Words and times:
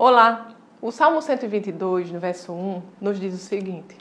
Olá! 0.00 0.50
O 0.80 0.92
Salmo 0.92 1.20
122, 1.20 2.12
no 2.12 2.20
verso 2.20 2.52
1, 2.52 2.82
nos 3.00 3.18
diz 3.18 3.34
o 3.34 3.38
seguinte: 3.38 3.96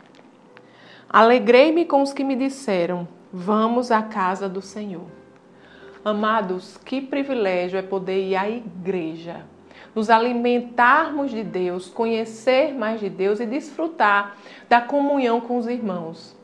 Alegrei-me 1.10 1.86
com 1.86 2.04
os 2.04 2.14
que 2.14 2.24
me 2.24 2.36
disseram: 2.36 3.08
Vamos 3.34 3.90
à 3.90 4.04
casa 4.04 4.48
do 4.48 4.62
Senhor. 4.62 5.08
Amados, 6.06 6.78
que 6.78 7.02
privilégio 7.02 7.80
é 7.80 7.82
poder 7.82 8.28
ir 8.28 8.36
à 8.36 8.48
igreja, 8.48 9.44
nos 9.96 10.12
alimentarmos 10.12 11.32
de 11.32 11.44
Deus, 11.44 11.90
conhecer 11.90 12.76
mais 12.76 13.00
de 13.00 13.10
Deus 13.10 13.40
e 13.40 13.48
desfrutar 13.48 14.38
da 14.70 14.80
comunhão 14.80 15.42
com 15.42 15.58
os 15.58 15.66
irmãos. 15.66 16.37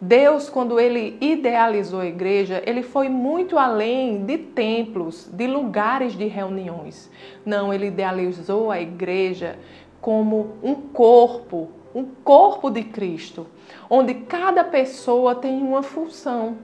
Deus, 0.00 0.50
quando 0.50 0.78
ele 0.78 1.16
idealizou 1.20 2.00
a 2.00 2.06
igreja, 2.06 2.62
ele 2.66 2.82
foi 2.82 3.08
muito 3.08 3.56
além 3.56 4.24
de 4.24 4.36
templos, 4.36 5.28
de 5.32 5.46
lugares 5.46 6.14
de 6.14 6.26
reuniões. 6.26 7.10
Não, 7.44 7.72
ele 7.72 7.86
idealizou 7.86 8.70
a 8.70 8.80
igreja 8.80 9.58
como 10.00 10.56
um 10.62 10.74
corpo, 10.74 11.70
um 11.94 12.04
corpo 12.04 12.70
de 12.70 12.82
Cristo, 12.82 13.46
onde 13.88 14.14
cada 14.14 14.64
pessoa 14.64 15.34
tem 15.34 15.62
uma 15.62 15.82
função. 15.82 16.58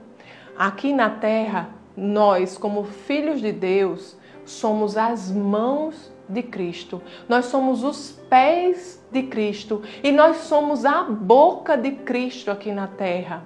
Aqui 0.57 0.93
na 0.93 1.09
terra, 1.09 1.69
nós, 1.95 2.57
como 2.57 2.83
filhos 2.83 3.41
de 3.41 3.51
Deus, 3.51 4.15
somos 4.51 4.97
as 4.97 5.31
mãos 5.31 6.11
de 6.27 6.41
Cristo. 6.43 7.01
Nós 7.27 7.45
somos 7.45 7.83
os 7.83 8.11
pés 8.29 9.03
de 9.11 9.23
Cristo 9.23 9.81
e 10.03 10.11
nós 10.11 10.37
somos 10.37 10.85
a 10.85 11.03
boca 11.03 11.75
de 11.75 11.91
Cristo 11.91 12.51
aqui 12.51 12.71
na 12.71 12.87
terra. 12.87 13.43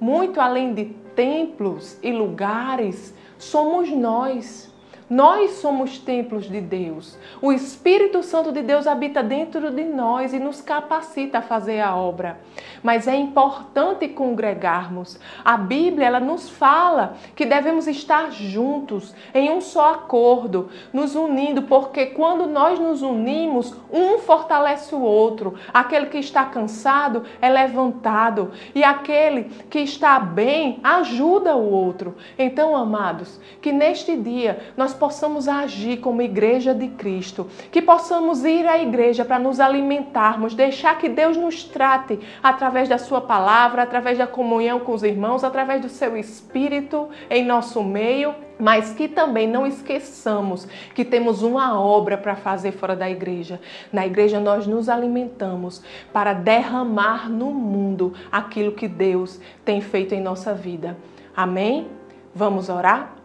Muito 0.00 0.40
além 0.40 0.74
de 0.74 0.86
templos 1.14 1.98
e 2.02 2.10
lugares, 2.10 3.14
somos 3.38 3.90
nós. 3.90 4.71
Nós 5.08 5.52
somos 5.52 5.98
templos 5.98 6.48
de 6.48 6.60
Deus. 6.60 7.18
O 7.40 7.52
Espírito 7.52 8.22
Santo 8.22 8.50
de 8.52 8.62
Deus 8.62 8.86
habita 8.86 9.22
dentro 9.22 9.70
de 9.70 9.84
nós 9.84 10.32
e 10.32 10.38
nos 10.38 10.60
capacita 10.60 11.38
a 11.38 11.42
fazer 11.42 11.80
a 11.80 11.94
obra. 11.94 12.40
Mas 12.82 13.06
é 13.06 13.14
importante 13.14 14.08
congregarmos. 14.08 15.18
A 15.44 15.56
Bíblia 15.56 16.06
ela 16.06 16.20
nos 16.20 16.48
fala 16.48 17.16
que 17.34 17.44
devemos 17.44 17.86
estar 17.86 18.30
juntos, 18.32 19.14
em 19.34 19.50
um 19.50 19.60
só 19.60 19.94
acordo, 19.94 20.68
nos 20.92 21.14
unindo, 21.14 21.62
porque 21.62 22.06
quando 22.06 22.46
nós 22.46 22.78
nos 22.78 23.02
unimos, 23.02 23.74
um 23.92 24.18
fortalece 24.18 24.94
o 24.94 25.00
outro. 25.00 25.54
Aquele 25.72 26.06
que 26.06 26.18
está 26.18 26.44
cansado 26.44 27.24
é 27.40 27.48
levantado 27.48 28.52
e 28.74 28.82
aquele 28.82 29.44
que 29.68 29.80
está 29.80 30.18
bem 30.18 30.80
ajuda 30.82 31.54
o 31.56 31.70
outro. 31.70 32.16
Então, 32.38 32.74
amados, 32.74 33.40
que 33.60 33.72
neste 33.72 34.16
dia 34.16 34.58
nós 34.76 34.91
possamos 34.92 35.48
agir 35.48 35.98
como 35.98 36.22
igreja 36.22 36.74
de 36.74 36.88
Cristo, 36.88 37.48
que 37.70 37.82
possamos 37.82 38.44
ir 38.44 38.66
à 38.66 38.78
igreja 38.78 39.24
para 39.24 39.38
nos 39.38 39.60
alimentarmos, 39.60 40.54
deixar 40.54 40.98
que 40.98 41.08
Deus 41.08 41.36
nos 41.36 41.64
trate 41.64 42.18
através 42.42 42.88
da 42.88 42.98
Sua 42.98 43.20
palavra, 43.20 43.82
através 43.82 44.18
da 44.18 44.26
comunhão 44.26 44.80
com 44.80 44.92
os 44.92 45.02
irmãos, 45.02 45.44
através 45.44 45.80
do 45.80 45.88
Seu 45.88 46.16
Espírito 46.16 47.08
em 47.30 47.44
nosso 47.44 47.82
meio 47.82 48.34
mas 48.58 48.92
que 48.92 49.08
também 49.08 49.48
não 49.48 49.66
esqueçamos 49.66 50.68
que 50.94 51.04
temos 51.04 51.42
uma 51.42 51.80
obra 51.80 52.16
para 52.16 52.36
fazer 52.36 52.70
fora 52.70 52.94
da 52.94 53.10
igreja. 53.10 53.60
Na 53.92 54.06
igreja 54.06 54.38
nós 54.38 54.68
nos 54.68 54.88
alimentamos 54.88 55.82
para 56.12 56.32
derramar 56.32 57.28
no 57.28 57.50
mundo 57.50 58.14
aquilo 58.30 58.70
que 58.70 58.86
Deus 58.86 59.40
tem 59.64 59.80
feito 59.80 60.14
em 60.14 60.20
nossa 60.20 60.54
vida. 60.54 60.96
Amém? 61.34 61.88
Vamos 62.32 62.68
orar? 62.68 63.21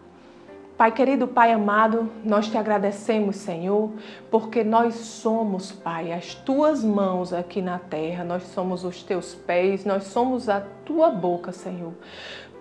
Pai 0.78 0.92
querido, 0.92 1.26
Pai 1.26 1.50
amado, 1.50 2.08
nós 2.24 2.46
te 2.46 2.56
agradecemos, 2.56 3.34
Senhor, 3.34 3.90
porque 4.30 4.62
nós 4.62 4.94
somos, 4.94 5.72
Pai, 5.72 6.12
as 6.12 6.36
tuas 6.36 6.84
mãos 6.84 7.32
aqui 7.32 7.60
na 7.60 7.80
terra, 7.80 8.22
nós 8.22 8.44
somos 8.44 8.84
os 8.84 9.02
teus 9.02 9.34
pés, 9.34 9.84
nós 9.84 10.04
somos 10.04 10.48
a 10.48 10.62
tua 10.84 11.10
boca, 11.10 11.50
Senhor. 11.50 11.92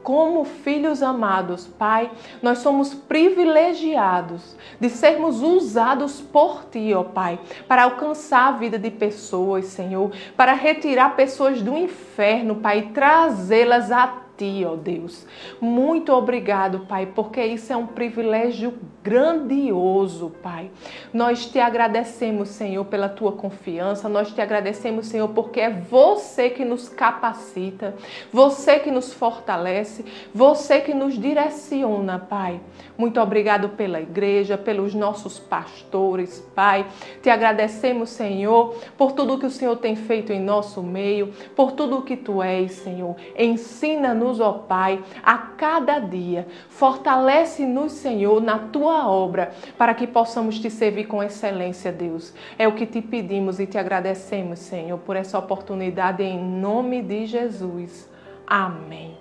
Como 0.02 0.46
filhos 0.46 1.03
amados, 1.03 1.68
Pai, 1.68 2.09
nós 2.42 2.58
somos 2.58 2.92
privilegiados 2.92 4.56
de 4.80 4.90
sermos 4.90 5.44
usados 5.44 6.19
por 6.19 6.66
Ti, 6.72 6.96
ó 6.96 7.03
Pai, 7.03 7.40
para 7.68 7.84
alcançar 7.84 8.47
a 8.47 8.58
vida 8.58 8.80
de 8.80 8.90
pessoas, 8.90 9.66
Senhor, 9.66 10.09
para 10.36 10.53
retirar 10.53 11.16
pessoas 11.16 11.62
do 11.62 11.78
inferno, 11.78 12.56
Pai, 12.56 12.80
e 12.80 12.94
trazê-las 12.94 13.92
a 13.92 14.25
ti, 14.38 14.64
ó 14.66 14.75
Deus. 14.75 15.25
Muito 15.59 16.14
obrigado, 16.14 16.81
Pai, 16.88 17.08
porque 17.08 17.44
isso 17.44 17.74
é 17.74 17.75
um 17.75 17.88
privilégio 17.88 18.74
grandioso, 19.03 20.31
Pai. 20.44 20.70
Nós 21.14 21.46
te 21.46 21.59
agradecemos, 21.59 22.50
Senhor, 22.50 22.84
pela 22.86 23.08
tua 23.08 23.31
confiança. 23.31 24.09
Nós 24.09 24.34
te 24.34 24.42
agradecemos, 24.42 25.08
Senhor, 25.08 25.30
porque 25.30 25.62
é 25.62 25.70
você 25.70 26.50
que 26.50 26.66
nos 26.66 26.90
capacita, 26.90 27.96
você 28.31 28.80
que 28.80 28.92
nos 28.92 29.14
fortalece, 29.14 30.03
você 30.34 30.81
que 30.81 30.94
nos 30.94 31.18
direciona, 31.18 32.19
Pai. 32.19 32.59
Muito 32.98 33.22
obrigado 33.22 33.69
pela 33.69 34.02
igreja, 34.02 34.58
pelos 34.58 34.94
nossos 34.94 35.40
pastores, 35.40 36.46
Pai. 36.54 36.86
Te 37.22 37.30
agradecemos, 37.30 38.09
Senhor, 38.09 38.75
por 38.98 39.14
tudo 39.14 39.38
que 39.38 39.46
o 39.46 39.52
Senhor 39.52 39.78
tem 39.78 39.96
feito 39.96 40.34
em 40.34 40.42
nosso 40.42 40.84
meio, 40.84 41.31
por 41.56 41.72
tudo 41.72 42.02
que 42.02 42.18
tu 42.18 42.44
és, 42.44 42.74
Senhor. 42.74 43.16
Ensina-nos, 43.38 44.27
ó 44.40 44.54
Pai, 44.54 45.04
a 45.24 45.38
cada 45.38 46.00
dia. 46.00 46.48
Fortalece-nos, 46.70 47.94
Senhor, 47.94 48.42
na 48.42 48.60
tua 48.60 49.10
obra, 49.10 49.52
para 49.78 49.94
que 49.94 50.06
possamos 50.06 50.60
te 50.60 50.70
servir 50.70 51.06
com 51.06 51.24
excelência, 51.24 51.92
Deus. 51.92 52.34
É 52.58 52.68
o 52.68 52.74
que 52.74 52.86
te 52.86 53.02
pedimos 53.02 53.60
e 53.60 53.66
te 53.66 53.78
agradecemos, 53.78 54.60
Senhor, 54.60 54.98
por 55.00 55.16
essa 55.16 55.40
oportunidade 55.40 56.24
em 56.24 56.38
nome 56.40 57.02
de 57.02 57.26
Jesus. 57.26 58.10
Amém. 58.46 59.18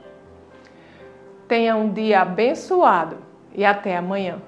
Tenha 1.48 1.76
um 1.76 1.92
dia 1.92 2.22
abençoado 2.22 3.18
e 3.54 3.64
até 3.64 3.96
amanhã. 3.96 4.40